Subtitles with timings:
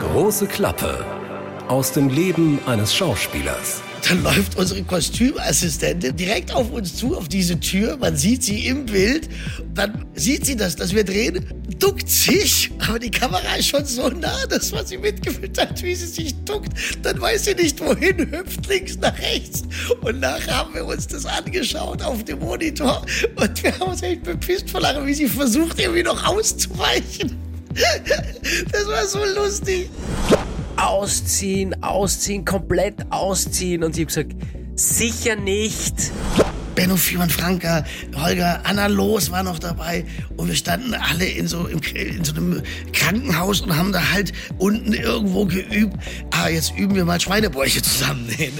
[0.00, 1.06] Große Klappe
[1.68, 3.82] aus dem Leben eines Schauspielers.
[4.08, 7.96] Dann läuft unsere Kostümassistentin direkt auf uns zu, auf diese Tür.
[7.98, 9.28] Man sieht sie im Bild.
[9.74, 11.44] Dann sieht sie das, dass wir drehen,
[11.78, 12.72] duckt sich.
[12.88, 16.34] Aber die Kamera ist schon so nah, dass man sie mitgefilmt hat, wie sie sich
[16.44, 16.72] duckt.
[17.04, 19.62] Dann weiß sie nicht, wohin, hüpft links nach rechts.
[20.00, 23.06] Und nachher haben wir uns das angeschaut auf dem Monitor.
[23.36, 27.47] Und wir haben uns echt bepisst vor Lachen, wie sie versucht, irgendwie noch auszuweichen.
[28.72, 29.90] Das war so lustig
[30.76, 33.82] ausziehen, ausziehen, komplett ausziehen.
[33.84, 34.36] Und ich habe gesagt,
[34.74, 36.12] sicher nicht.
[36.74, 40.04] Benno Fiemann Franka, Holger, Anna Los war noch dabei
[40.36, 44.32] und wir standen alle in so, im, in so einem Krankenhaus und haben da halt
[44.58, 45.96] unten irgendwo geübt.
[46.30, 48.52] Ah, jetzt üben wir mal Schweinebäuche zusammennähen.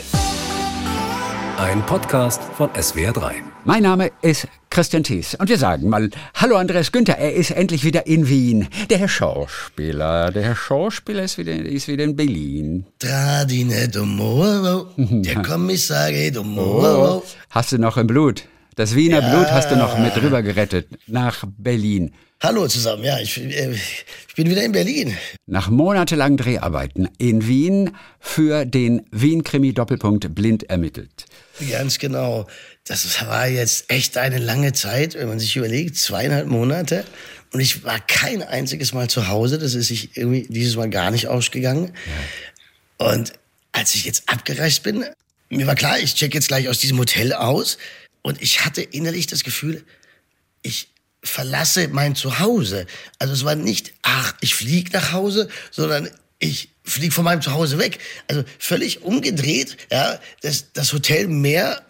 [1.58, 3.34] Ein Podcast von SWR3.
[3.64, 4.48] Mein Name ist
[4.78, 8.68] Christian Thies und wir sagen mal Hallo Andreas Günther, er ist endlich wieder in Wien.
[8.88, 12.86] Der Herr Schauspieler, der Herr Schauspieler ist wieder, ist wieder in Berlin.
[13.00, 17.16] Tradine Domoro, der Kommissar Domoro.
[17.16, 18.44] Oh, hast du noch im Blut?
[18.76, 19.30] Das Wiener ja.
[19.30, 22.12] Blut hast du noch mit rüber gerettet nach Berlin.
[22.40, 25.16] Hallo zusammen, ja, ich, äh, ich, bin wieder in Berlin.
[25.46, 31.24] Nach monatelangen Dreharbeiten in Wien für den Wien-Krimi-Doppelpunkt blind ermittelt.
[31.70, 32.46] Ganz genau.
[32.84, 37.04] Das war jetzt echt eine lange Zeit, wenn man sich überlegt, zweieinhalb Monate.
[37.52, 39.58] Und ich war kein einziges Mal zu Hause.
[39.58, 41.92] Das ist sich irgendwie dieses Mal gar nicht ausgegangen.
[42.98, 43.12] Ja.
[43.12, 43.32] Und
[43.72, 45.04] als ich jetzt abgereist bin,
[45.50, 47.78] mir war klar, ich check jetzt gleich aus diesem Hotel aus.
[48.22, 49.84] Und ich hatte innerlich das Gefühl,
[50.62, 50.88] ich
[51.22, 52.86] verlasse mein Zuhause.
[53.18, 57.78] Also es war nicht, ach, ich fliege nach Hause, sondern ich fliege von meinem Zuhause
[57.78, 57.98] weg.
[58.28, 61.82] Also völlig umgedreht, ja, das, das Hotel mehr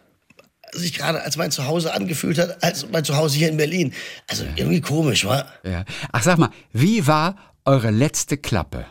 [0.73, 3.95] sich gerade als mein Zuhause angefühlt hat, als mein Zuhause hier in Berlin.
[4.27, 4.51] Also ja.
[4.57, 5.47] irgendwie komisch, wa?
[5.65, 5.85] Ja.
[6.13, 8.87] Ach, sag mal, wie war eure letzte Klappe?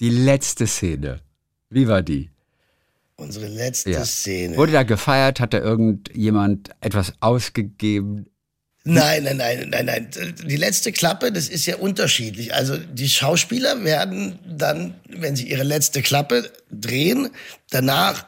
[0.00, 1.20] Die letzte Szene.
[1.68, 2.30] Wie war die?
[3.16, 4.04] Unsere letzte ja.
[4.04, 4.56] Szene.
[4.56, 5.40] Wurde da gefeiert?
[5.40, 8.29] Hat da irgendjemand etwas ausgegeben?
[8.84, 10.08] Nein, nein, nein, nein, nein.
[10.46, 12.54] Die letzte Klappe, das ist ja unterschiedlich.
[12.54, 17.28] Also die Schauspieler werden dann, wenn sie ihre letzte Klappe drehen,
[17.70, 18.24] danach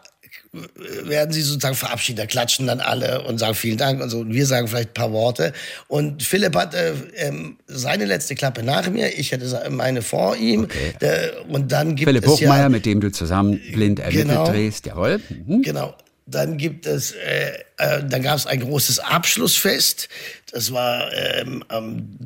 [0.53, 2.19] werden sie sozusagen verabschieden.
[2.19, 4.21] Da klatschen dann alle und sagen vielen Dank und so.
[4.21, 5.55] Und wir sagen vielleicht ein paar Worte.
[5.89, 9.19] Und Philipp hatte ähm, seine letzte Klappe nach mir.
[9.19, 10.65] Ich hatte meine vor ihm.
[10.65, 10.93] Okay.
[11.01, 14.47] Der, und dann gibt Philipp es Hochmeier, ja, mit dem du zusammen blind ermittelt genau,
[14.47, 14.85] drehst.
[14.85, 15.21] Jawohl.
[15.47, 15.63] Mhm.
[15.63, 15.95] Genau.
[16.27, 20.09] Dann gibt es, äh, äh, dann gab es ein großes Abschlussfest.
[20.53, 22.19] Das war ähm, am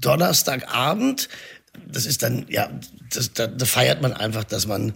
[0.00, 1.28] Donnerstagabend
[1.86, 2.70] das ist dann, ja,
[3.12, 4.92] das, da, da feiert man einfach, dass man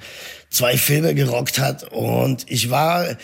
[0.51, 1.85] zwei Filme gerockt hat.
[1.93, 3.17] Und ich war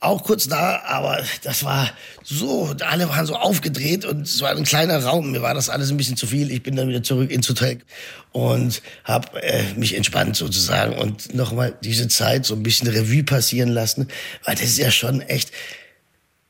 [0.00, 1.90] auch kurz da, aber das war
[2.22, 5.32] so, alle waren so aufgedreht und es war ein kleiner Raum.
[5.32, 6.52] Mir war das alles ein bisschen zu viel.
[6.52, 7.80] Ich bin dann wieder zurück ins Hotel
[8.32, 13.70] und habe äh, mich entspannt sozusagen und nochmal diese Zeit so ein bisschen Revue passieren
[13.70, 14.08] lassen,
[14.44, 15.50] weil das ist ja schon echt,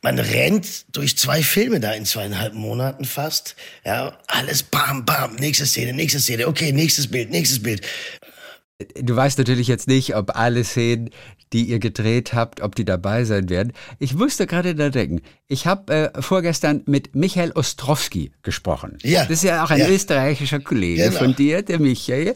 [0.03, 3.57] man rennt durch zwei Filme da in zweieinhalb Monaten fast.
[3.85, 7.81] Ja, alles bam, bam, nächste Szene, nächste Szene, okay, nächstes Bild, nächstes Bild.
[8.79, 11.11] Du weißt natürlich jetzt nicht, ob alle Szenen
[11.53, 13.73] die ihr gedreht habt, ob die dabei sein werden.
[13.99, 18.99] Ich musste gerade da denken, ich habe äh, vorgestern mit Michael Ostrowski gesprochen.
[19.03, 19.23] Ja.
[19.23, 19.89] Das ist ja auch ein ja.
[19.89, 21.19] österreichischer Kollege genau.
[21.19, 22.35] von dir, der Michael.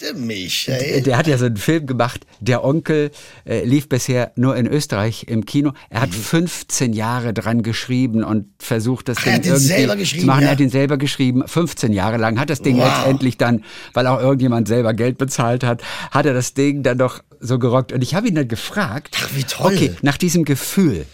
[0.00, 0.92] Der Michael.
[0.94, 3.10] Der, der, hat ja so einen Film gemacht, Der Onkel
[3.44, 5.72] äh, lief bisher nur in Österreich im Kino.
[5.90, 6.14] Er hat mhm.
[6.14, 10.40] 15 Jahre dran geschrieben und versucht, das Ach, Ding irgendwie zu machen.
[10.40, 10.46] Ja.
[10.46, 12.86] Er hat ihn selber geschrieben, 15 Jahre lang, hat das Ding wow.
[12.86, 15.67] letztendlich dann, weil auch irgendjemand selber Geld bezahlt hat,
[16.10, 17.92] hat er das Ding dann doch so gerockt.
[17.92, 19.74] Und ich habe ihn dann gefragt, Ach, wie toll.
[19.74, 21.06] okay, nach diesem Gefühl,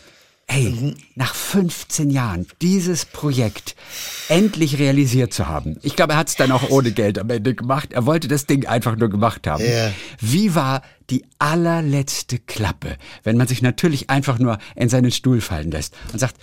[0.46, 0.94] hey, mhm.
[1.14, 3.74] nach 15 Jahren dieses Projekt
[4.28, 5.78] endlich realisiert zu haben.
[5.82, 7.92] Ich glaube, er hat es dann auch ohne Geld am Ende gemacht.
[7.92, 9.62] Er wollte das Ding einfach nur gemacht haben.
[9.62, 9.92] Yeah.
[10.20, 15.70] Wie war die allerletzte Klappe, wenn man sich natürlich einfach nur in seinen Stuhl fallen
[15.70, 16.36] lässt und sagt,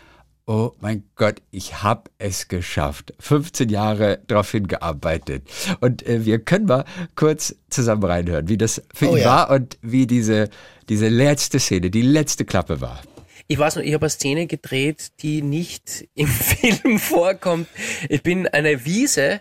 [0.54, 3.14] Oh mein Gott, ich habe es geschafft.
[3.20, 5.44] 15 Jahre darauf hingearbeitet.
[5.80, 6.84] Und äh, wir können mal
[7.16, 9.26] kurz zusammen reinhören, wie das für oh, ihn ja.
[9.28, 10.50] war und wie diese,
[10.90, 13.00] diese letzte Szene, die letzte Klappe war.
[13.48, 17.70] Ich weiß noch, ich habe eine Szene gedreht, die nicht im Film vorkommt.
[18.10, 19.40] Ich bin eine Wiese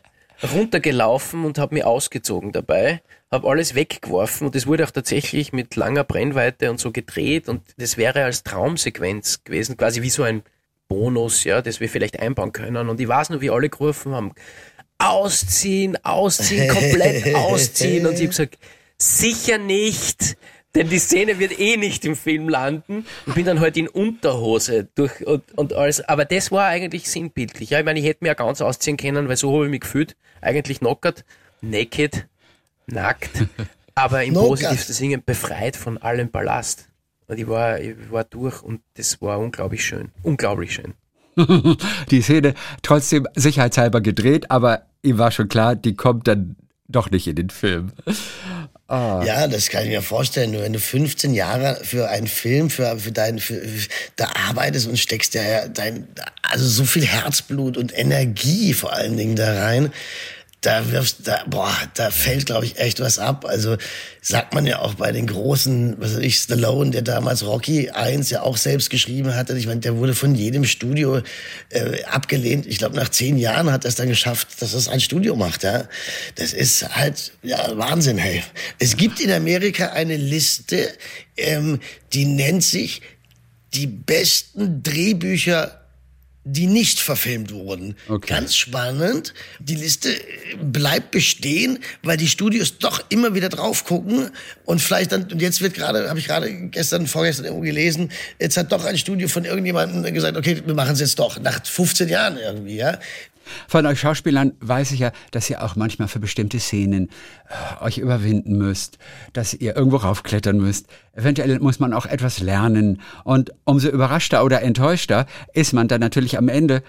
[0.55, 3.03] runtergelaufen und habe mich ausgezogen dabei,
[3.33, 7.63] habe alles weggeworfen und es wurde auch tatsächlich mit langer Brennweite und so gedreht und
[7.79, 10.45] das wäre als Traumsequenz gewesen, quasi wie so ein
[10.91, 12.89] Bonus, ja, das wir vielleicht einbauen können.
[12.89, 14.33] Und ich weiß nur, wie alle gerufen haben,
[14.99, 18.07] ausziehen, ausziehen, komplett ausziehen.
[18.07, 18.59] Und ich habe gesagt,
[18.99, 20.37] sicher nicht,
[20.75, 23.07] denn die Szene wird eh nicht im Film landen.
[23.25, 26.01] Und bin dann halt in Unterhose durch und, und alles.
[26.01, 27.71] Aber das war eigentlich sinnbildlich.
[27.71, 29.81] Ja, ich meine, ich hätte mir ja ganz ausziehen können, weil so habe ich mich
[29.83, 30.17] gefühlt.
[30.41, 31.25] Eigentlich knockert,
[31.61, 32.27] naked,
[32.87, 33.47] nackt,
[33.95, 36.90] aber im positivsten Sinne befreit von allem Ballast.
[37.31, 40.09] Und ich war, ich war durch und das war unglaublich schön.
[40.25, 40.95] Unglaublich schön.
[42.11, 46.57] die Szene trotzdem sicherheitshalber gedreht, aber ihm war schon klar, die kommt dann
[46.89, 47.93] doch nicht in den Film.
[48.89, 50.51] Ja, das kann ich mir vorstellen.
[50.51, 53.63] Nur wenn du 15 Jahre für einen Film, für, für dein, für,
[54.17, 56.09] da arbeitest und steckst ja dein,
[56.43, 59.93] also so viel Herzblut und Energie vor allen Dingen da rein,
[60.61, 63.47] da wirfst, da, boah, da fällt, glaube ich, echt was ab.
[63.47, 63.79] Also
[64.21, 68.29] sagt man ja auch bei den großen, was weiß ich, Stallone, der damals Rocky 1
[68.29, 69.57] ja auch selbst geschrieben hatte.
[69.57, 71.23] Ich meine, der wurde von jedem Studio
[71.71, 72.67] äh, abgelehnt.
[72.67, 75.63] Ich glaube, nach zehn Jahren hat er es dann geschafft, dass es ein Studio macht.
[75.63, 75.89] Ja,
[76.35, 78.19] das ist halt ja Wahnsinn.
[78.19, 78.43] Hey,
[78.79, 80.91] es gibt in Amerika eine Liste,
[81.39, 81.81] ähm,
[82.13, 83.01] die nennt sich
[83.73, 85.80] die besten Drehbücher
[86.45, 87.97] die nicht verfilmt wurden.
[88.09, 88.35] Okay.
[88.35, 89.35] Ganz spannend.
[89.59, 90.21] Die Liste äh,
[90.63, 94.31] bleibt bestehen, weil die Studios doch immer wieder drauf gucken
[94.65, 98.11] und vielleicht dann, und jetzt wird gerade, habe ich gerade gestern, vorgestern irgendwo gelesen,
[98.41, 101.65] jetzt hat doch ein Studio von irgendjemandem gesagt, okay, wir machen es jetzt doch, nach
[101.65, 102.99] 15 Jahren irgendwie, ja.
[103.69, 107.09] Von euch Schauspielern weiß ich ja, dass ihr auch manchmal für bestimmte Szenen
[107.81, 108.99] äh, euch überwinden müsst,
[109.33, 110.87] dass ihr irgendwo raufklettern müsst.
[111.13, 113.01] Eventuell muss man auch etwas lernen.
[113.25, 116.83] Und umso überraschter oder enttäuschter ist man dann natürlich am Ende,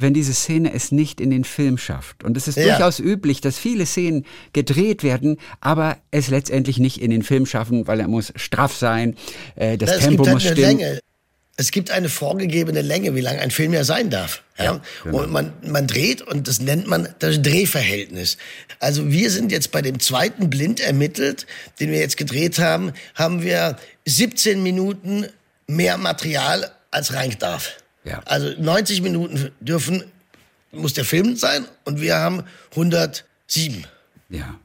[0.00, 2.22] wenn diese Szene es nicht in den Film schafft.
[2.22, 2.66] Und es ist Ja.
[2.76, 7.88] durchaus üblich, dass viele Szenen gedreht werden, aber es letztendlich nicht in den Film schaffen,
[7.88, 9.16] weil er muss straff sein,
[9.56, 10.60] äh, das es Tempo halt muss stimmen.
[10.78, 11.00] Länge.
[11.60, 14.44] Es gibt eine vorgegebene Länge, wie lang ein Film ja sein darf.
[14.56, 15.18] Ja, genau.
[15.18, 18.38] Und man, man dreht und das nennt man das Drehverhältnis.
[18.78, 21.46] Also wir sind jetzt bei dem zweiten Blind ermittelt,
[21.80, 23.76] den wir jetzt gedreht haben, haben wir
[24.06, 25.26] 17 Minuten
[25.66, 27.72] mehr Material als rein darf.
[28.04, 28.22] Ja.
[28.24, 30.04] Also 90 Minuten dürfen,
[30.70, 33.84] muss der Film sein und wir haben 107.
[34.28, 34.60] Ja.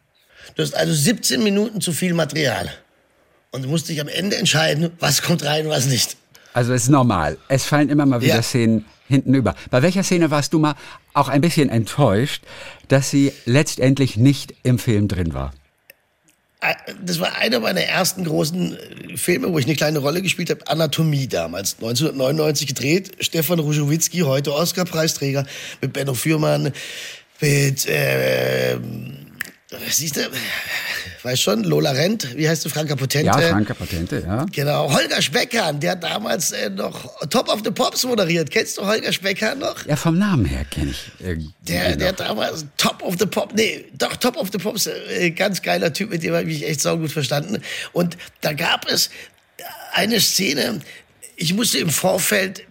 [0.54, 2.72] Du hast also 17 Minuten zu viel Material.
[3.50, 6.18] Und du musst dich am Ende entscheiden, was kommt rein, was nicht.
[6.54, 7.38] Also es ist normal.
[7.48, 8.44] Es fallen immer mal wieder Ja.
[8.44, 9.56] Szenen hinten über.
[9.70, 10.76] Bei welcher Szene warst du mal
[11.14, 12.44] auch ein bisschen enttäuscht,
[12.88, 15.54] dass sie letztendlich nicht im Film drin war?
[17.04, 20.66] Das war einer meiner ersten großen äh, Filme, wo ich eine kleine Rolle gespielt habe.
[20.68, 23.12] Anatomie damals, 1999 gedreht.
[23.20, 25.46] Stefan Ruschowitzki, heute Oscar-Preisträger,
[25.82, 26.72] mit Benno Fürmann,
[27.42, 28.78] mit, äh,
[29.90, 30.30] siehst du,
[31.24, 33.28] weißt schon, Lola Rent, wie heißt du, Franka Potente?
[33.28, 34.46] Ja, Franka Patente, ja.
[34.52, 38.50] Genau, Holger Speckern, der hat damals äh, noch Top of the Pops moderiert.
[38.52, 39.86] Kennst du Holger Speckern noch?
[39.86, 41.54] Ja, vom Namen her kenne ich irgendwie.
[41.62, 42.18] Der, der noch.
[42.18, 46.10] damals Top of the Pop, nee, doch Top of the Pops, äh, ganz geiler Typ,
[46.10, 47.62] mit dem habe ich mich echt saugut verstanden.
[47.92, 49.10] Und da gab es
[49.94, 50.82] eine Szene,
[51.36, 52.64] ich musste im Vorfeld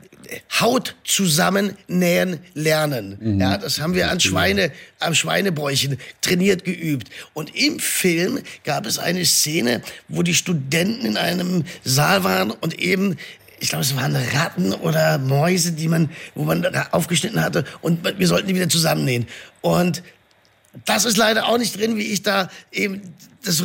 [0.61, 3.38] Haut zusammennähen lernen.
[3.40, 7.08] Ja, das haben wir an Schweine, am Schweinebräuchen trainiert geübt.
[7.34, 12.79] Und im Film gab es eine Szene, wo die Studenten in einem Saal waren und
[12.79, 13.17] eben
[13.61, 18.26] ich glaube, es waren Ratten oder Mäuse, die man, wo man aufgeschnitten hatte und wir
[18.26, 19.29] sollten die wieder zusammennähen.
[19.61, 20.02] Und
[20.84, 23.02] das ist leider auch nicht drin, wie ich da eben
[23.44, 23.64] das äh,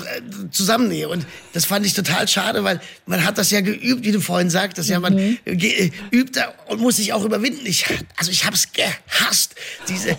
[0.52, 1.08] zusammennähe.
[1.08, 4.50] Und das fand ich total schade, weil man hat das ja geübt, wie du vorhin
[4.50, 4.90] sagtest.
[4.90, 5.16] Ja, man
[5.46, 7.66] ge- äh, übt da und muss sich auch überwinden.
[7.66, 7.86] Ich,
[8.18, 9.56] also ich habe es gehasst,
[9.88, 10.18] diese äh,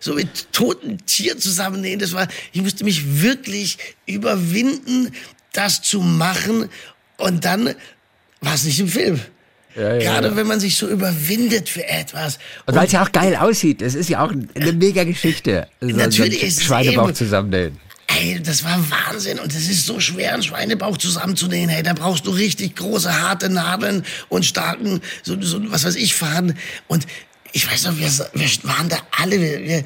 [0.00, 2.00] so mit toten Tieren zusammennähen.
[2.00, 5.12] Das war, ich musste mich wirklich überwinden,
[5.52, 6.68] das zu machen.
[7.18, 7.74] Und dann
[8.40, 9.20] war es nicht im Film.
[9.80, 10.36] Ja, ja, Gerade ja.
[10.36, 12.38] wenn man sich so überwindet für etwas.
[12.66, 13.80] Und weil es ja auch geil aussieht.
[13.82, 15.66] Es ist ja auch eine mega Geschichte.
[15.80, 17.78] So, Natürlich so ist Schweinebauch eben- zusammennähen.
[18.18, 21.68] Ey, das war Wahnsinn und es ist so schwer, einen Schweinebauch zusammenzunähen.
[21.70, 26.14] Hey, da brauchst du richtig große, harte Nadeln und starken, so, so was weiß ich,
[26.16, 26.58] Faden.
[26.88, 27.06] Und
[27.52, 29.84] ich weiß noch, wir, wir waren da alle, wir, wir,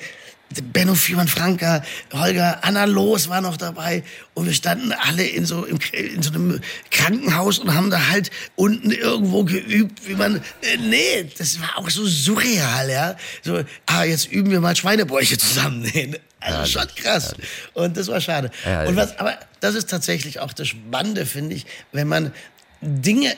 [0.63, 1.83] Benno Fiemann, Franka,
[2.13, 4.03] Holger, Anna Loos war noch dabei
[4.35, 8.31] und wir standen alle in so, im, in so einem Krankenhaus und haben da halt
[8.57, 13.17] unten irgendwo geübt, wie man, äh, nee, das war auch so surreal, ja.
[13.43, 16.17] So, ah, jetzt üben wir mal Schweinebäuche zusammennähen.
[16.45, 17.35] Also schon krass.
[17.73, 18.51] Und das war schade.
[18.87, 22.35] Und was, aber das ist tatsächlich auch das Spannende, finde ich, wenn man
[22.83, 23.35] Dinge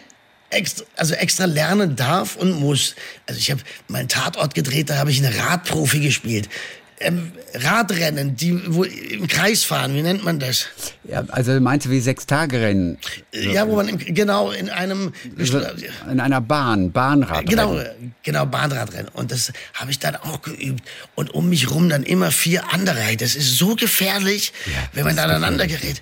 [0.50, 2.94] extra, also extra lernen darf und muss.
[3.26, 6.48] Also ich habe meinen Tatort gedreht, da habe ich einen Radprofi gespielt.
[6.98, 10.66] Ähm, Radrennen, die wo im Kreis fahren, wie nennt man das?
[11.04, 12.96] Ja, also meinst du wie Sechs-Tage-Rennen?
[13.32, 15.12] Ja, wo man im, genau in einem
[16.10, 17.46] In einer Bahn, Bahnrad.
[17.46, 17.78] Genau,
[18.22, 19.08] genau, Bahnradrennen.
[19.12, 20.82] Und das habe ich dann auch geübt.
[21.14, 23.16] Und um mich rum dann immer vier andere.
[23.18, 24.54] Das ist so gefährlich,
[24.94, 26.00] wenn man da aneinander gerät.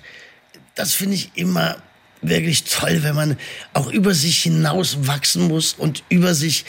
[0.75, 1.75] Das finde ich immer
[2.21, 3.37] wirklich toll, wenn man
[3.73, 6.65] auch über sich hinaus wachsen muss und über sich,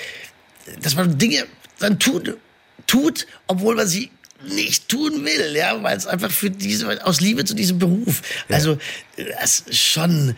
[0.80, 1.46] dass man Dinge
[1.78, 2.36] dann tut,
[2.86, 4.10] tut, obwohl man sie
[4.48, 8.22] nicht tun will, ja, weil es einfach für diese, aus Liebe zu diesem Beruf.
[8.48, 8.78] Also,
[9.16, 10.34] das ist schon,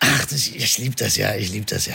[0.00, 1.94] ach, das, ich liebe das ja, ich liebe das ja.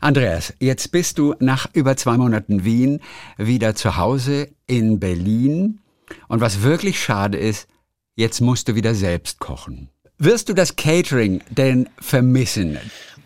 [0.00, 3.00] Andreas, jetzt bist du nach über zwei Monaten Wien
[3.38, 5.80] wieder zu Hause in Berlin.
[6.28, 7.66] Und was wirklich schade ist,
[8.14, 9.88] jetzt musst du wieder selbst kochen.
[10.18, 12.78] Wirst du das Catering denn vermissen?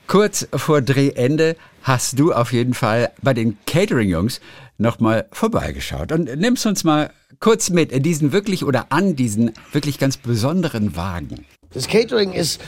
[0.07, 4.41] Kurz vor Drehende hast du auf jeden Fall bei den Catering-Jungs
[4.81, 9.99] nochmal vorbeigeschaut und nimmst uns mal kurz mit in diesen wirklich oder an diesen wirklich
[9.99, 11.47] ganz besonderen Wagen.
[11.73, 12.61] Das Catering ist,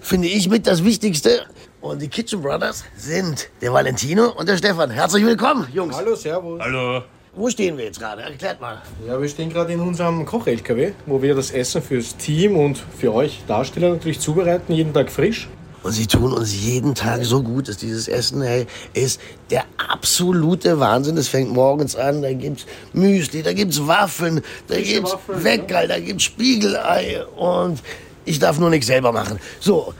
[0.00, 1.42] finde ich, mit das Wichtigste.
[1.82, 4.90] Und die Kitchen Brothers sind der Valentino und der Stefan.
[4.90, 5.94] Herzlich willkommen, Jungs.
[5.94, 6.60] Hallo, Servus.
[6.60, 7.02] Hallo.
[7.34, 8.22] Wo stehen wir jetzt gerade?
[8.22, 8.80] Erklärt mal.
[9.06, 13.12] Ja, wir stehen gerade in unserem Koch-LKW, wo wir das Essen fürs Team und für
[13.12, 15.46] euch Darsteller natürlich zubereiten, jeden Tag frisch.
[15.86, 20.80] Und sie tun uns jeden Tag so gut, dass dieses Essen hey, ist der absolute
[20.80, 21.16] Wahnsinn.
[21.16, 25.86] Es fängt morgens an, da gibt's Müsli, da gibt's Waffeln, da Frische gibt's Waffeln, Weckerl,
[25.86, 27.80] da gibt's Spiegelei und
[28.24, 29.38] ich darf nur nichts selber machen.
[29.60, 29.94] So,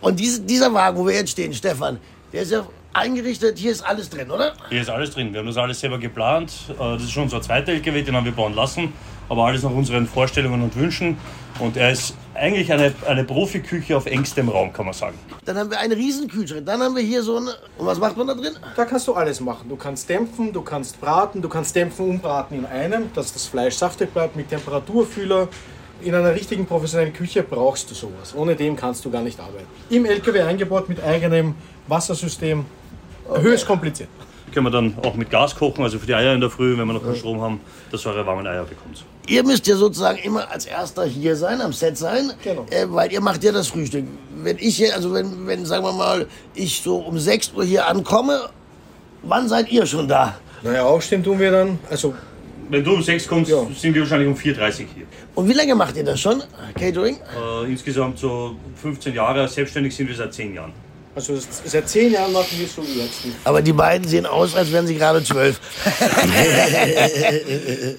[0.00, 1.98] und diese, dieser Wagen, wo wir jetzt stehen, Stefan,
[2.32, 4.54] der ist ja eingerichtet, hier ist alles drin, oder?
[4.70, 5.34] Hier ist alles drin.
[5.34, 6.50] Wir haben das alles selber geplant.
[6.70, 8.94] Äh, Das ist schon unser zweiter LKW, den haben wir bauen lassen.
[9.28, 11.18] Aber alles nach unseren Vorstellungen und Wünschen.
[11.58, 15.18] Und er ist eigentlich eine, eine Profiküche auf engstem Raum, kann man sagen.
[15.44, 17.54] Dann haben wir einen riesen Kühlschrank, dann haben wir hier so eine...
[17.78, 18.52] Und was macht man da drin?
[18.76, 19.68] Da kannst du alles machen.
[19.68, 23.46] Du kannst dämpfen, du kannst braten, du kannst dämpfen und braten in einem, dass das
[23.46, 25.48] Fleisch saftig bleibt mit Temperaturfühler.
[26.02, 28.34] In einer richtigen professionellen Küche brauchst du sowas.
[28.34, 29.66] Ohne dem kannst du gar nicht arbeiten.
[29.88, 31.54] Im LKW eingebaut mit eigenem
[31.88, 32.66] Wassersystem.
[33.34, 34.10] Höchst kompliziert.
[34.52, 36.86] Können wir dann auch mit Gas kochen, also für die Eier in der Früh, wenn
[36.86, 37.60] wir noch keinen Strom haben,
[37.92, 39.04] dass ihr eure warmen Eier bekommt.
[39.26, 42.64] Ihr müsst ja sozusagen immer als Erster hier sein, am Set sein, Genau.
[42.70, 44.04] äh, weil ihr macht ja das Frühstück.
[44.42, 47.86] Wenn ich hier, also wenn, wenn, sagen wir mal, ich so um 6 Uhr hier
[47.86, 48.48] ankomme,
[49.22, 50.36] wann seid ihr schon da?
[50.62, 51.78] Naja, aufstehen tun wir dann.
[51.90, 52.14] Also,
[52.68, 53.58] Wenn du um 6 kommst, Ja.
[53.78, 55.06] sind wir wahrscheinlich um 4.30 Uhr hier.
[55.34, 56.42] Und wie lange macht ihr das schon,
[56.78, 57.16] Catering?
[57.16, 60.72] Äh, insgesamt so 15 Jahre, selbstständig sind wir seit 10 Jahren.
[61.16, 63.20] Also seit zehn Jahren machen wir so jetzt.
[63.44, 65.58] Aber die beiden sehen aus, als wären sie gerade zwölf.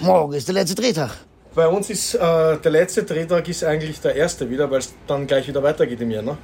[0.00, 1.10] Morgen ist der letzte Drehtag.
[1.54, 2.18] Bei uns ist äh,
[2.58, 6.10] der letzte Drehtag ist eigentlich der erste wieder, weil es dann gleich wieder weitergeht im
[6.10, 6.38] Januar.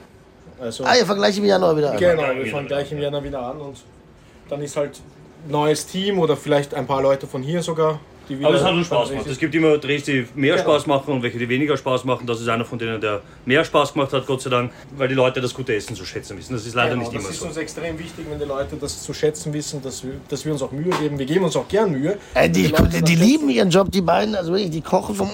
[0.61, 1.97] Also, Ah, ihr vergleicht im Januar wieder an.
[1.99, 3.77] genau, wir fangen gleich im Januar wieder an und
[4.49, 5.01] dann ist halt
[5.49, 8.49] neues Team oder vielleicht ein paar Leute von hier sogar, die wieder.
[8.49, 9.27] Aber es hat uns Spaß gemacht.
[9.29, 10.65] Es gibt immer Drehs, die mehr Genau.
[10.71, 12.27] Spaß machen und welche, die weniger Spaß machen.
[12.27, 15.15] Das ist einer von denen, der mehr Spaß gemacht hat, Gott sei Dank, weil die
[15.15, 16.53] Leute das gute Essen zu schätzen wissen.
[16.55, 17.47] Das ist leider Genau, nicht das immer ist so.
[17.47, 20.63] uns extrem wichtig, wenn die Leute das zu schätzen wissen, dass wir, dass wir uns
[20.63, 21.19] auch Mühe geben.
[21.19, 22.17] Wir geben uns auch gern Mühe.
[22.35, 24.35] Äh, die, die, das die lieben ihren Job, die beiden.
[24.35, 25.31] Also wirklich, die kochen vom.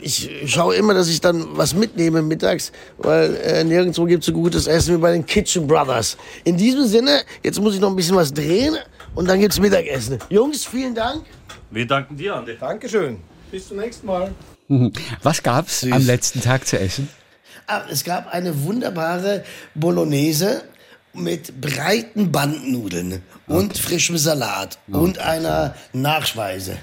[0.00, 4.32] Ich schaue immer, dass ich dann was mitnehme mittags, weil äh, nirgendwo gibt es so
[4.32, 6.16] gutes Essen wie bei den Kitchen Brothers.
[6.44, 8.76] In diesem Sinne, jetzt muss ich noch ein bisschen was drehen
[9.16, 10.18] und dann gibt's Mittagessen.
[10.30, 11.24] Jungs, vielen Dank.
[11.70, 12.56] Wir danken dir, Andi.
[12.58, 13.18] Dankeschön.
[13.50, 14.32] Bis zum nächsten Mal.
[15.22, 17.08] Was gab's am letzten Tag zu essen?
[17.66, 19.44] Ah, es gab eine wunderbare
[19.74, 20.62] Bolognese
[21.14, 26.78] mit breiten Bandnudeln und frischem Salat und einer Nachspeise.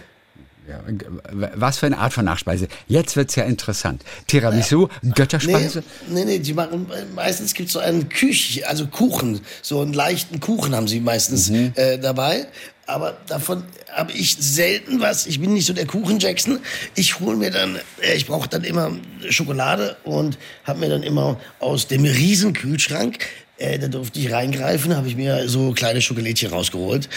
[0.67, 2.67] Ja, äh, was für eine Art von Nachspeise?
[2.87, 4.03] Jetzt wird's ja interessant.
[4.27, 5.83] Tiramisu, Götterspeise?
[6.07, 10.39] Nee, nee, nee, die machen, meistens gibt's so einen Küch, also Kuchen, so einen leichten
[10.39, 12.47] Kuchen haben sie meistens äh, dabei.
[12.85, 15.25] Aber davon habe ich selten was.
[15.25, 16.59] Ich bin nicht so der Kuchen-Jackson.
[16.95, 18.91] Ich hole mir dann, äh, ich brauche dann immer
[19.29, 23.19] Schokolade und habe mir dann immer aus dem riesen Kühlschrank,
[23.57, 27.07] äh, da durfte ich reingreifen, habe ich mir so kleine Schokolädchen rausgeholt.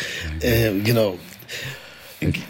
[0.40, 1.18] Äh, genau.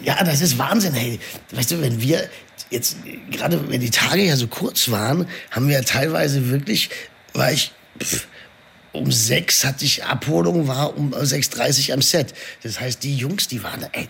[0.03, 1.19] Ja, das ist Wahnsinn, hey.
[1.51, 2.29] Weißt du, wenn wir
[2.69, 2.97] jetzt,
[3.31, 6.89] gerade wenn die Tage ja so kurz waren, haben wir ja teilweise wirklich,
[7.33, 8.27] war ich, pff,
[8.93, 12.33] um sechs hatte ich Abholung, war um 6.30 Uhr am Set.
[12.63, 14.07] Das heißt, die Jungs, die waren, ey,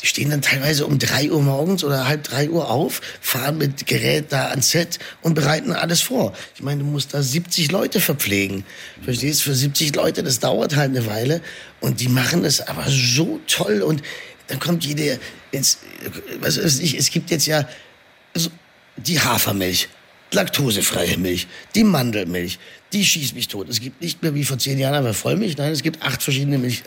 [0.00, 3.86] die stehen dann teilweise um drei Uhr morgens oder halb drei Uhr auf, fahren mit
[3.86, 6.32] Gerät da ans Set und bereiten alles vor.
[6.54, 8.64] Ich meine, du musst da 70 Leute verpflegen.
[9.02, 9.42] Verstehst?
[9.42, 11.40] Für 70 Leute, das dauert halt eine Weile.
[11.80, 14.02] Und die machen es aber so toll und
[14.48, 15.18] dann kommt jede,
[15.52, 15.78] jetzt,
[16.40, 17.68] was weiß ich, es gibt jetzt ja
[18.34, 18.50] so
[18.96, 19.88] die Hafermilch,
[20.32, 22.58] laktosefreie Milch, die Mandelmilch,
[22.92, 23.68] die schießt mich tot.
[23.68, 26.58] Es gibt nicht mehr wie vor zehn Jahren aber Vollmilch, nein, es gibt acht verschiedene
[26.58, 26.82] Milch.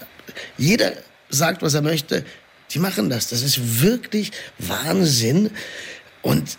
[0.57, 0.93] Jeder
[1.29, 2.25] sagt, was er möchte.
[2.71, 3.27] Die machen das.
[3.27, 5.51] Das ist wirklich Wahnsinn.
[6.21, 6.57] Und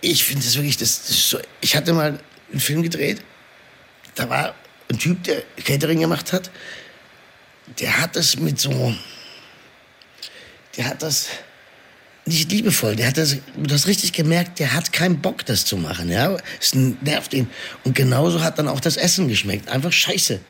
[0.00, 2.18] ich finde das wirklich, das, das ist so, ich hatte mal
[2.50, 3.22] einen Film gedreht,
[4.14, 4.54] da war
[4.90, 6.50] ein Typ, der Catering gemacht hat,
[7.80, 8.94] der hat das mit so,
[10.76, 11.28] der hat das
[12.24, 15.76] nicht liebevoll, der hat das, du hast richtig gemerkt, der hat keinen Bock, das zu
[15.76, 16.36] machen, ja.
[16.60, 17.48] Es nervt ihn.
[17.84, 19.68] Und genauso hat dann auch das Essen geschmeckt.
[19.68, 20.40] Einfach scheiße.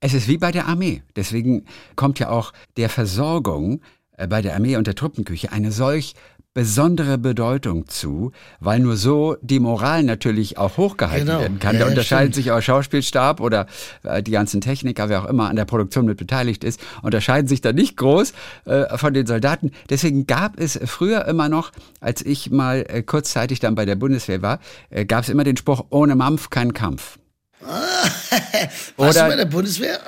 [0.00, 1.02] Es ist wie bei der Armee.
[1.14, 3.80] Deswegen kommt ja auch der Versorgung
[4.16, 6.14] äh, bei der Armee und der Truppenküche eine solch
[6.56, 11.40] besondere Bedeutung zu, weil nur so die Moral natürlich auch hochgehalten Genau.
[11.40, 11.74] werden kann.
[11.74, 12.44] Ja, da unterscheidet stimmt.
[12.46, 13.66] sich auch Schauspielstab oder
[14.04, 17.60] äh, die ganzen Techniker, wer auch immer an der Produktion mit beteiligt ist, unterscheiden sich
[17.60, 18.32] da nicht groß
[18.64, 19.70] äh, von den Soldaten.
[19.90, 24.40] Deswegen gab es früher immer noch, als ich mal äh, kurzzeitig dann bei der Bundeswehr
[24.40, 24.58] war,
[24.88, 27.18] äh, gab es immer den Spruch, ohne Mampf kein Kampf.
[27.60, 29.98] Warst du Oder- bei der Bundeswehr?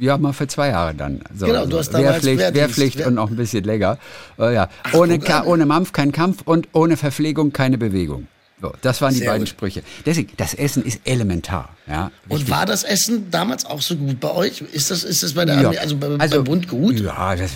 [0.00, 1.20] Ja, mal für zwei Jahre dann.
[1.36, 2.60] So, Genau, du hast damals Wehrpflicht, Wehrdienst.
[2.68, 3.98] Wehrpflicht Wehr- und noch ein bisschen länger.
[4.38, 4.68] Äh, ja.
[4.92, 8.26] ohne, guck Ka ohne Mampf kein Kampf und ohne Verpflegung keine Bewegung.
[8.62, 9.48] So, das waren die Sehr beiden gut.
[9.50, 9.82] Sprüche.
[10.06, 11.70] Deswegen, das Essen ist elementar.
[11.86, 14.62] Ja, Und war das Essen damals auch so gut bei euch?
[14.72, 15.66] Ist das, ist das bei der Ja.
[15.68, 16.98] Armee, also, bei, beim Bund gut?
[17.00, 17.50] Ja, das,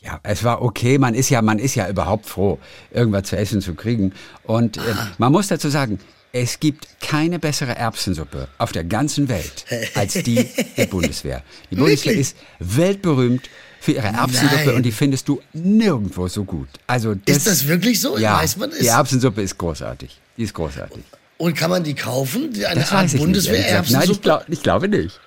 [0.00, 0.98] ja, es war okay.
[0.98, 2.58] Man ist ja, man ist ja überhaupt froh,
[2.92, 4.12] irgendwas zu essen zu kriegen.
[4.44, 5.08] Und äh, Ah.
[5.18, 5.98] man muss dazu sagen,
[6.32, 11.42] es gibt keine bessere Erbsensuppe auf der ganzen Welt als die der Bundeswehr.
[11.70, 12.18] Die Bundeswehr Wirklich?
[12.32, 13.48] ist weltberühmt
[13.80, 14.74] für ihre Erbsensuppe Nein.
[14.74, 16.68] und die findest du nirgendwo so gut.
[16.86, 18.18] Also das, Ist das wirklich so?
[18.18, 18.78] Ja, Weiß man es?
[18.80, 20.20] die Erbsensuppe ist großartig.
[20.36, 21.02] Die ist großartig.
[21.38, 22.52] Und kann man die kaufen?
[22.52, 23.46] Die- Eine Das Art weiß ich nicht.
[23.46, 23.90] ehrlich gesagt.
[23.90, 24.20] Nein, ich, Bundeswehr-Erbsensuppe?
[24.20, 25.20] glaub, ich glaube nicht.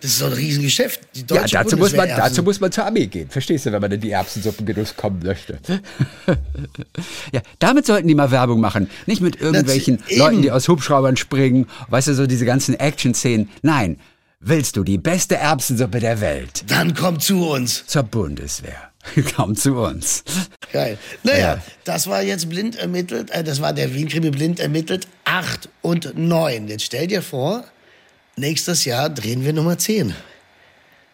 [0.00, 1.00] Das ist doch ein Riesengeschäft.
[1.16, 3.28] Die Ja, dazu muss, man, dazu muss man zur Armee gehen.
[3.28, 5.58] Verstehst du, wenn man in die Erbsensuppengenuss kommen möchte?
[7.32, 8.88] ja, damit sollten die mal Werbung machen.
[9.06, 10.18] Nicht mit irgendwelchen eben.
[10.18, 11.66] Leuten, die aus Hubschraubern springen.
[11.88, 13.48] Weißt du, so diese ganzen Action-Szenen.
[13.62, 13.98] Nein.
[14.40, 16.62] Willst du die beste Erbsensuppe der Welt?
[16.68, 17.84] Dann kommt zu uns.
[17.86, 18.90] Zur Bundeswehr.
[19.36, 20.22] Komm zu uns.
[20.72, 20.96] Geil.
[21.24, 21.62] Naja, Ja.
[21.84, 26.68] das war jetzt blind ermittelt, äh, das war der Wien-Krimi blind ermittelt, 8 und 9.
[26.68, 27.64] Jetzt stell dir vor,
[28.38, 30.14] nächstes Jahr drehen wir Nummer 10.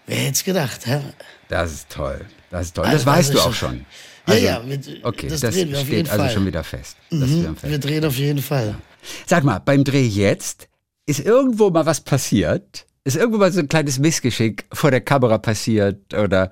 [0.07, 1.00] Wer hätte es gedacht, hä?
[1.49, 2.25] Das ist toll.
[2.50, 2.85] Das ist toll.
[2.85, 3.87] Also, Das weißt das du auch schon- schon.
[4.26, 6.31] Ja, ja, wir- okay, das das, steht also Fall.
[6.31, 6.97] schon wieder fest.
[7.11, 7.71] Mhm, fest.
[7.71, 8.76] wir drehen auf jeden Fall.
[9.26, 10.69] Sag mal, beim Dreh jetzt,
[11.07, 12.87] ist irgendwo mal was passiert?
[13.06, 16.50] Ist irgendwo mal so ein kleines Missgeschick vor der Kamera passiert oder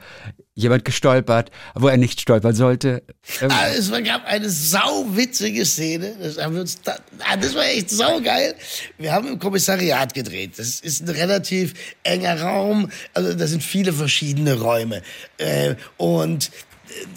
[0.54, 3.02] jemand gestolpert, wo er nicht stolpern sollte?
[3.40, 6.14] Ah, es gab eine sauwitzige Szene.
[6.20, 8.54] Das, haben wir uns da, ah, das war echt saugeil.
[8.98, 10.58] Wir haben im Kommissariat gedreht.
[10.58, 12.90] Das ist ein relativ enger Raum.
[13.14, 15.00] Also da sind viele verschiedene Räume.
[15.38, 16.50] Äh, und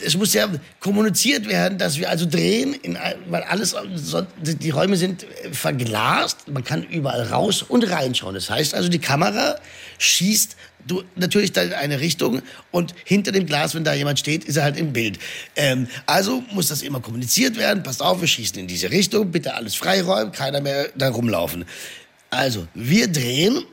[0.03, 3.75] es muss ja kommuniziert werden, dass wir also drehen, in, weil alles,
[4.41, 8.35] die Räume sind äh, verglast, man kann überall raus und reinschauen.
[8.35, 9.57] Das heißt also, die Kamera
[9.97, 10.55] schießt
[10.87, 14.57] du, natürlich dann in eine Richtung und hinter dem Glas, wenn da jemand steht, ist
[14.57, 15.19] er halt im Bild.
[15.55, 17.83] Ähm, also muss das immer kommuniziert werden.
[17.83, 21.65] Passt auf, wir schießen in diese Richtung, bitte alles freiräumen, keiner mehr da rumlaufen.
[22.29, 23.63] Also, wir drehen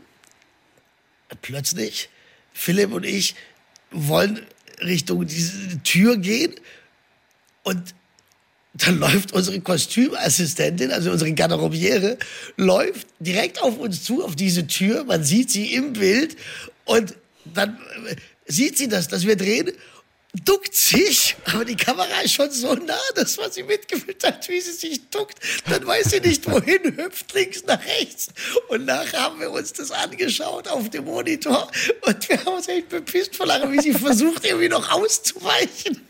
[1.41, 2.09] plötzlich,
[2.53, 3.35] Philipp und ich
[3.91, 4.41] wollen
[4.85, 6.55] Richtung diese Tür gehen
[7.62, 7.95] und
[8.75, 12.16] dann läuft unsere Kostümassistentin, also unsere Garderobiere,
[12.57, 15.05] läuft direkt auf uns zu, auf diese Tür.
[15.05, 16.37] Man sieht sie im Bild
[16.87, 17.14] und
[17.45, 18.16] dann äh,
[18.47, 19.73] sieht sie das, dass wir drehen,
[20.33, 24.61] duckt sich, aber die Kamera ist schon so nah, dass man sie mitgefilmt hat, wie
[24.61, 25.38] sie sich duckt.
[25.68, 28.29] Dann weiß sie nicht, wohin, hüpft links nach rechts.
[28.68, 31.71] Und nachher haben wir uns das angeschaut auf dem Monitor
[32.03, 36.01] und wir haben uns echt bepisst vor Lachen, wie sie versucht, irgendwie noch auszuweichen.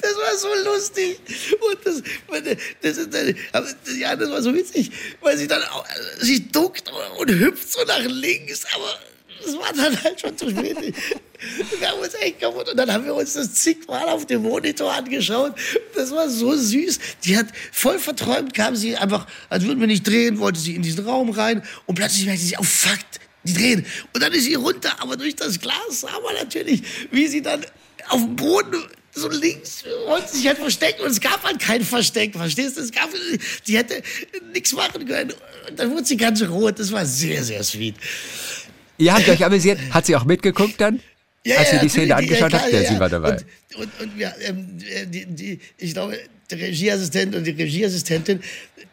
[0.00, 1.20] Das war so lustig.
[1.60, 2.02] Und das,
[2.80, 5.84] das, aber, ja, das war so witzig, weil sie dann auch,
[6.18, 8.98] sie duckt und hüpft so nach links, aber
[9.46, 10.76] das war dann halt schon zu spät.
[11.78, 12.68] Wir haben uns echt kaputt.
[12.68, 15.54] Und dann haben wir uns das zigmal auf dem Monitor angeschaut.
[15.94, 16.98] Das war so süß.
[17.24, 20.82] Die hat voll verträumt, kam sie einfach, als würden wir nicht drehen, wollte sie in
[20.82, 22.98] diesen Raum rein und plötzlich merkte sie, oh fuck,
[23.44, 23.86] die drehen.
[24.14, 27.64] Und dann ist sie runter, aber durch das Glas sah man natürlich, wie sie dann
[28.08, 28.82] auf dem Boden
[29.16, 32.82] so links wollte sich halt verstecken und es gab halt kein Versteck, verstehst du?
[32.82, 33.08] Es gab,
[33.66, 34.02] die hätte
[34.52, 35.32] nichts machen können.
[35.68, 36.78] Und dann wurde sie ganz rot.
[36.78, 37.94] Das war sehr, sehr sweet.
[38.98, 39.78] Ihr habt euch amüsiert.
[39.90, 41.00] Hat sie auch mitgeguckt dann?
[41.56, 42.68] Als sie die Szene angeschaut hat?
[42.68, 43.32] klar, Ja, sie war dabei.
[43.32, 43.44] Und,
[43.76, 46.18] und, und wir, ähm, die, die, ich glaube,
[46.50, 48.40] der Regieassistent und die Regieassistentin,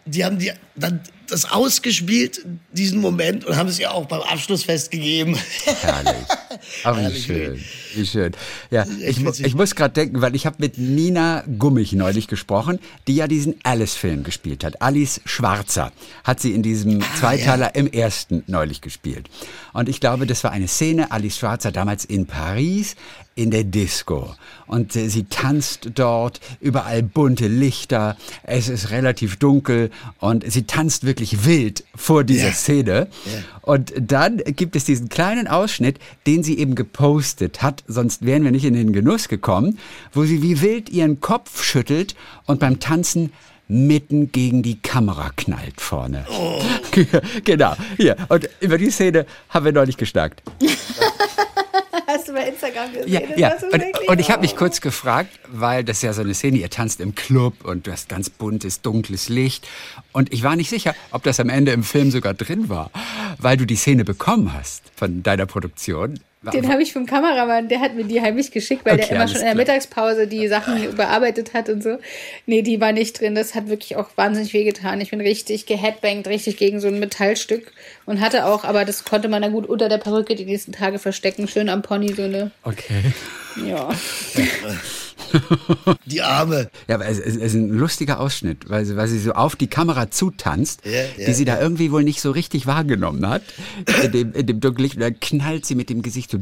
[0.05, 4.91] die haben die dann das ausgespielt, diesen Moment, und haben es ihr auch beim Abschlussfest
[4.91, 5.37] gegeben.
[5.81, 6.13] Herrlich.
[6.83, 7.63] Ach, wie schön.
[7.95, 8.33] Wie schön.
[8.69, 13.15] Ja, ich, ich muss gerade denken, weil ich habe mit Nina Gummich neulich gesprochen, die
[13.15, 14.81] ja diesen Alice-Film gespielt hat.
[14.81, 15.91] Alice Schwarzer
[16.23, 19.29] hat sie in diesem Ah, Zweiteiler im ersten neulich gespielt.
[19.71, 22.95] Und ich glaube, das war eine Szene, Alice Schwarzer damals in Paris
[23.35, 24.35] in der Disco.
[24.67, 31.05] Und äh, sie tanzt dort, überall bunte Lichter, es ist relativ dunkel und sie tanzt
[31.05, 32.53] wirklich wild vor dieser Ja.
[32.53, 33.07] Szene.
[33.61, 38.51] Und dann gibt es diesen kleinen Ausschnitt, den sie eben gepostet hat, sonst wären wir
[38.51, 39.79] nicht in den Genuss gekommen,
[40.13, 42.15] wo sie wie wild ihren Kopf schüttelt
[42.45, 43.31] und beim Tanzen
[43.69, 46.25] mitten gegen die Kamera knallt vorne.
[47.43, 48.17] genau, hier.
[48.29, 50.43] Und über die Szene haben wir neulich geschnackt.
[52.07, 53.11] Hast du bei Instagram gesehen?
[53.11, 53.55] Ja, ja.
[53.71, 56.69] Und, und ich habe mich kurz gefragt, weil das ist ja so eine Szene, ihr
[56.69, 59.67] tanzt im Club und du hast ganz buntes, dunkles Licht.
[60.11, 62.91] Und ich war nicht sicher, ob das am Ende im Film sogar drin war,
[63.37, 66.19] weil du die Szene bekommen hast von deiner Produktion.
[66.51, 69.27] Den habe ich vom Kameramann, der hat mir die heimlich geschickt, weil Okay, der immer
[69.27, 69.55] schon in der.
[69.55, 71.97] Mittagspause die Sachen überarbeitet hat und so.
[72.45, 73.33] Nee, die war nicht drin.
[73.33, 74.99] Das hat wirklich auch wahnsinnig wehgetan.
[74.99, 77.71] Ich bin richtig geheadbangt, richtig gegen so ein Metallstück
[78.05, 80.99] und hatte auch, aber das konnte man dann gut unter der Perücke die nächsten Tage
[80.99, 81.47] verstecken.
[81.47, 83.13] Schön am Pony, so eine, Okay.
[83.65, 83.89] ja.
[86.05, 86.69] Die Arme.
[86.87, 89.67] Ja, aber es, es ist ein lustiger Ausschnitt, weil sie, weil sie so auf die
[89.67, 93.43] Kamera zutanzt, Ja, ja, die sie da irgendwie wohl nicht so richtig wahrgenommen hat.
[94.03, 94.95] In dem, in dem Dunkellicht.
[94.95, 96.39] Und dann knallt sie mit dem Gesicht so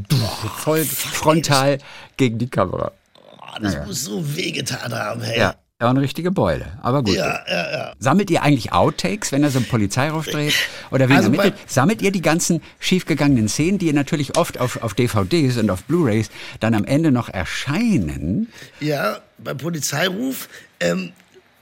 [0.58, 1.78] voll frontal
[2.18, 2.92] gegen die Kamera.
[3.40, 5.40] Oh, das muss so wehgetan haben, hey.
[5.40, 6.78] Ja, ja, eine richtige Beule.
[6.84, 7.16] Aber gut.
[7.16, 7.72] ja, ja.
[7.72, 7.94] ja.
[7.98, 10.54] Sammelt ihr eigentlich Outtakes, wenn er so einen Polizeiruf dreht?
[10.92, 11.56] Oder wen Also ermittelt?
[11.66, 15.84] Sammelt ihr die ganzen schiefgegangenen Szenen, die ihr natürlich oft auf, auf DVDs und auf
[15.86, 18.48] Blu-Rays dann am Ende noch erscheinen?
[18.80, 21.14] Ja, beim Polizeiruf ähm,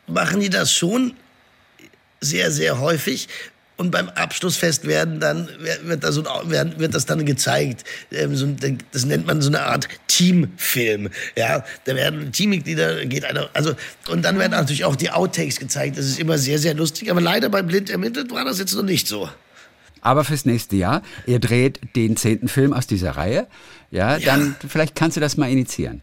[0.06, 1.14] machen die das schon
[2.20, 3.30] sehr, sehr häufig.
[3.80, 5.48] Und beim Abschlussfest werden dann,
[5.84, 7.86] wird, da so ein, wird das dann gezeigt.
[8.12, 8.58] Ähm,
[8.92, 11.10] das nennt man so eine Art Teamfilm.
[11.38, 13.76] Ja, da werden Teammitglieder, geht einer, also,
[14.10, 15.98] und dann werden natürlich auch die Outtakes gezeigt.
[15.98, 17.10] Das ist immer sehr, sehr lustig.
[17.10, 19.30] Aber leider bei Blind ermittelt war das jetzt noch nicht so.
[20.02, 23.48] Aber fürs nächste Jahr, ihr dreht den zehnten Film aus dieser Reihe.
[23.92, 26.02] Ja, dann vielleicht kannst du das mal initiieren.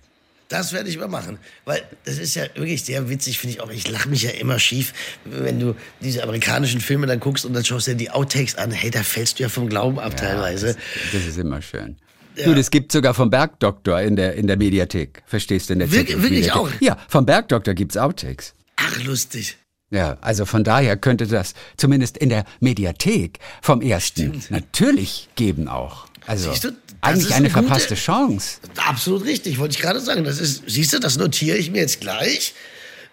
[0.49, 1.39] Das werde ich mal machen.
[1.65, 3.71] Weil das ist ja wirklich sehr witzig, finde ich auch.
[3.71, 4.93] Ich lache mich ja immer schief,
[5.25, 8.71] wenn du diese amerikanischen Filme dann guckst und dann schaust du dir die Outtakes an.
[8.71, 10.67] Hey, da fällst du ja vom Glauben ab teilweise.
[10.67, 10.77] Das,
[11.13, 11.97] das ist immer schön.
[12.45, 15.23] Du, das gibt sogar vom Bergdoktor in der, in der Mediathek.
[15.27, 15.73] Verstehst du?
[15.73, 16.57] In der ZDF wirklich Mediathek.
[16.57, 16.71] auch?
[16.81, 18.55] Ja, vom Bergdoktor gibt's Outtakes.
[18.77, 19.57] Ach, lustig.
[19.91, 26.09] Ja, also von daher könnte das zumindest in der Mediathek vom ersten natürlich geben auch.
[26.27, 28.59] Also du, eigentlich eine eine gute- verpasste Chance.
[28.77, 30.25] Absolut richtig, wollte ich gerade sagen.
[30.25, 32.55] Das ist, siehst du, das notiere ich mir jetzt gleich.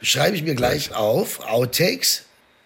[0.02, 1.40] Schreibe ich mir gleich auf.
[1.48, 2.24] Outtakes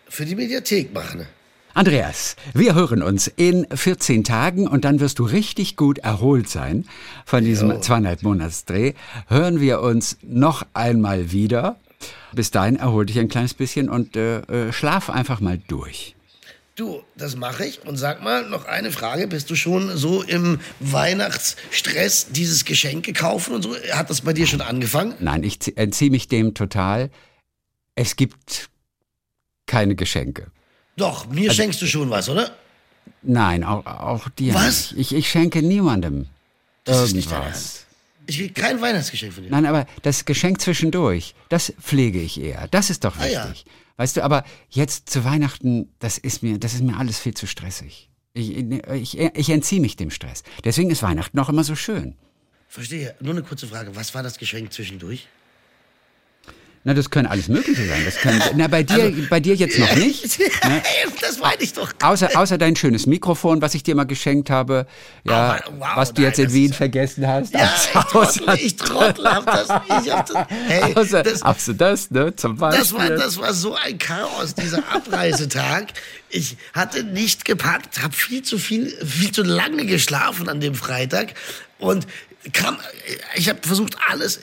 [0.09, 1.25] für die Mediathek machen.
[1.73, 6.87] Andreas, wir hören uns in 14 Tagen und dann wirst du richtig gut erholt sein
[7.25, 8.93] von diesem zweieinhalb Monatsdreh.
[9.27, 11.75] Hören wir uns noch einmal wieder.
[12.33, 16.15] Bis dahin erhol dich ein kleines bisschen und äh, äh, schlaf einfach mal durch.
[16.77, 17.83] Du, das mache ich.
[17.87, 19.27] Und sag mal, noch eine Frage.
[19.27, 23.75] Bist du schon so im Weihnachtsstress dieses Geschenke kaufen und so?
[23.93, 25.15] Hat das bei dir schon angefangen?
[25.19, 27.09] Nein, ich zie- entziehe mich dem total.
[27.95, 28.69] Es gibt
[29.65, 30.51] keine Geschenke.
[30.97, 32.55] Doch, Also mir schenkst du schon was, oder?
[33.23, 34.91] Nein, auch, auch dir Was?
[34.91, 35.11] nicht.
[35.13, 36.27] Ich, ich schenke niemandem
[36.83, 37.86] Das ist nicht dein irgendwas.
[38.27, 39.49] Ich krieg kein Weihnachtsgeschenk von dir.
[39.49, 42.67] Nein, aber das Geschenk zwischendurch, das pflege ich eher.
[42.67, 43.49] Das ist doch Ah, ja.
[43.49, 43.65] wichtig.
[43.95, 47.47] Weißt du, aber jetzt zu Weihnachten, das ist mir, das ist mir alles viel zu
[47.47, 48.09] stressig.
[48.33, 50.43] Ich, ich, ich entziehe mich dem Stress.
[50.63, 52.15] Deswegen ist Weihnachten auch immer so schön.
[52.67, 53.15] Verstehe.
[53.21, 53.95] Nur eine kurze Frage.
[53.95, 55.27] Was war das Geschenk zwischendurch?
[56.87, 58.01] Na, das können alles Mögliche sein.
[58.05, 60.39] Das können, na, bei dir, Also- bei dir jetzt noch nicht.
[60.63, 60.81] Ne?
[61.19, 61.91] das meine ich doch.
[62.01, 64.87] Außer, außer dein schönes Mikrofon, was ich dir mal geschenkt habe,
[65.25, 67.53] ja, Aber, wow, was du nein, jetzt in Wien ist vergessen hast.
[67.53, 69.67] Ja, ich trottel, ich trottel das.
[70.05, 72.79] Ich hab das, hey, außer, das, außer das, ne, zum Beispiel.
[72.79, 75.87] das, war, das war so ein Chaos, dieser Abreisetag.
[76.29, 81.33] Ich hatte nicht gepackt, habe viel zu viel, viel zu lange geschlafen an dem Freitag
[81.79, 82.07] und
[82.53, 82.77] kam,
[83.35, 84.39] ich habe versucht, alles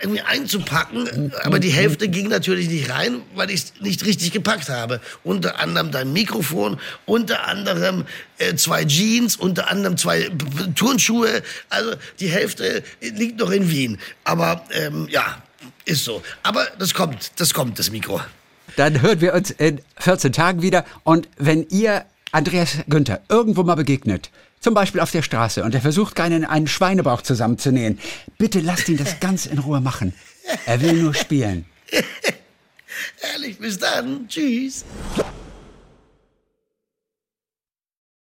[0.00, 4.68] irgendwie einzupacken, aber die Hälfte ging natürlich nicht rein, weil ich es nicht richtig gepackt
[4.68, 5.00] habe.
[5.24, 8.04] Unter anderem dein Mikrofon, unter anderem
[8.38, 10.30] äh, zwei Jeans, unter anderem zwei
[10.74, 11.42] Turnschuhe.
[11.68, 13.98] Also die Hälfte liegt noch in Wien.
[14.24, 15.42] Aber ähm, ja,
[15.84, 16.22] ist so.
[16.42, 18.20] Aber das kommt, das kommt, das Mikro.
[18.76, 20.84] Dann hören wir uns in 14 Tagen wieder.
[21.02, 25.80] Und wenn ihr Andreas Günther irgendwo mal begegnet, zum Beispiel auf der Straße, und er
[25.80, 27.98] versucht, keinen einen Schweinebauch zusammenzunähen,
[28.38, 30.14] bitte lasst ihn das ganz in Ruhe machen.
[30.66, 31.64] Er will nur spielen.
[33.32, 34.28] Ehrlich, bis dann.
[34.28, 34.84] Tschüss.